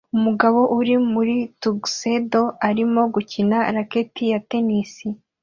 Umugabo 0.17 0.59
uri 0.79 0.95
muri 1.13 1.35
tuxedo 1.61 2.41
arimo 2.69 3.01
gukina 3.13 3.57
racket 3.75 4.11
ya 4.31 4.39
tennis 4.49 4.93